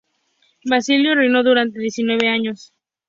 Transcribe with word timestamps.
Basilio 0.65 1.13
reinó 1.13 1.43
durante 1.43 1.79
diecinueve 1.79 2.27
años. 2.27 2.73